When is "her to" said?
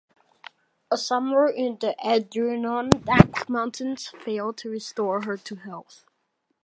5.25-5.55